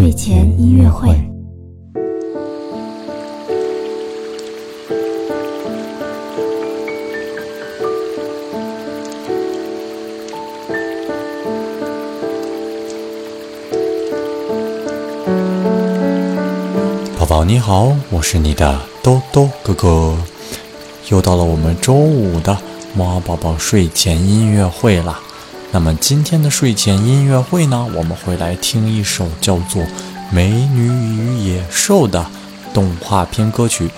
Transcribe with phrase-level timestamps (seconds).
[0.00, 1.14] 睡前音乐会。
[17.18, 20.16] 宝宝你好，我是你的兜兜哥哥，
[21.10, 22.56] 又到了我们周五的
[22.96, 25.20] 猫宝宝睡前音乐会啦。
[25.72, 29.82] 那么今天的睡前音乐会呢，我们会来听一首叫做
[30.32, 32.26] 《美女与野兽》的
[32.74, 33.88] 动画片歌曲。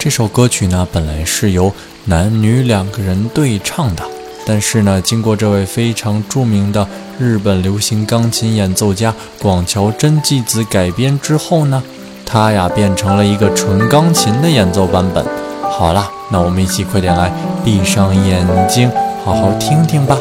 [0.00, 1.72] 这首歌曲呢，本来是由
[2.06, 4.02] 男女两个人对唱的，
[4.44, 6.88] 但是呢，经过这位非常著名的
[7.20, 11.80] 日本流行钢琴演奏家广桥真纪子改编之后呢，
[12.26, 15.24] 它呀变成了一个纯钢琴的演奏版本。
[15.70, 17.32] 好了，那我们一起快点来
[17.64, 18.90] 闭上眼睛，
[19.24, 20.18] 好好听听吧。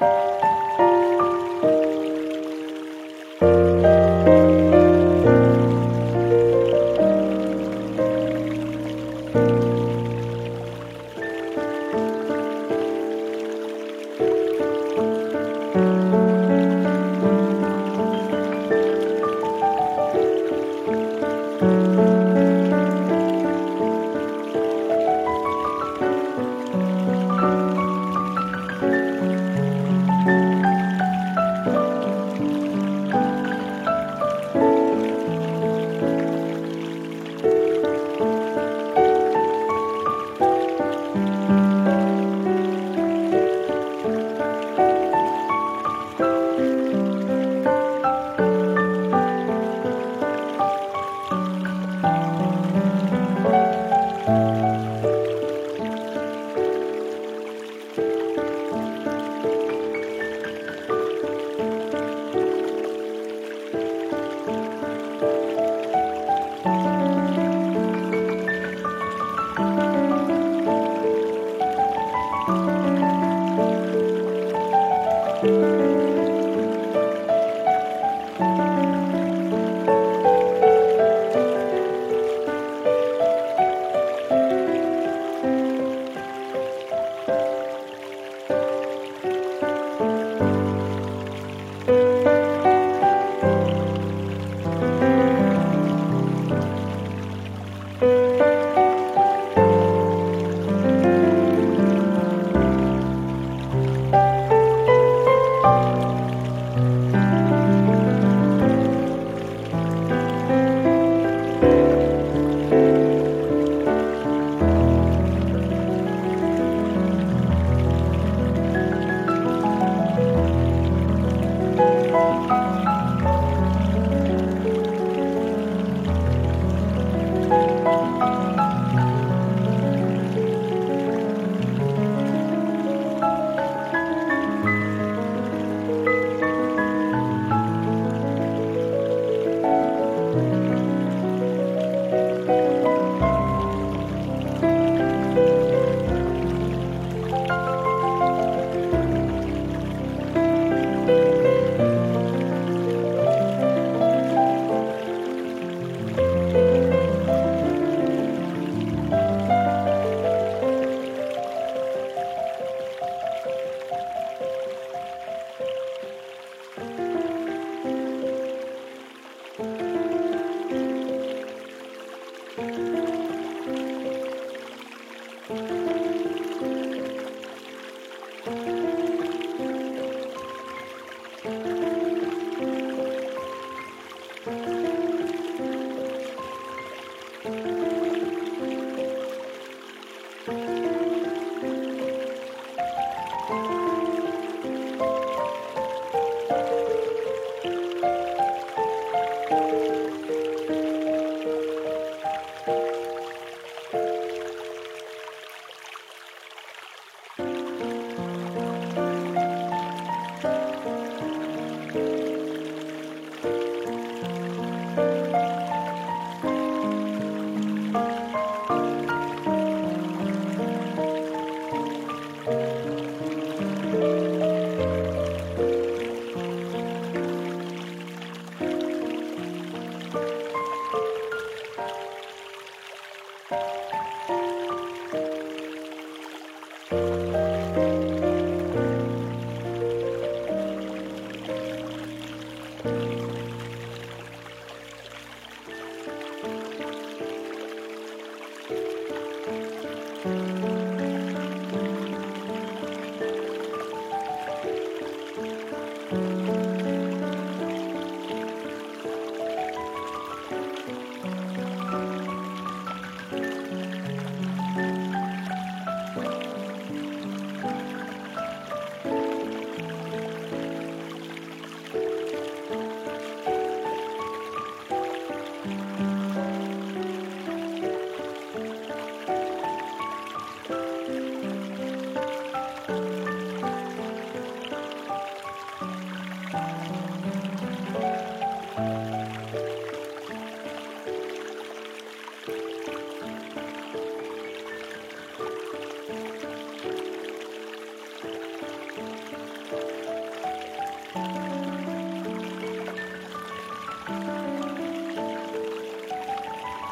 [0.00, 0.57] you